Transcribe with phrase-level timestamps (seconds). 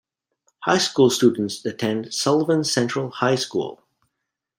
[0.63, 3.83] High school students attend Sullivan Central High School.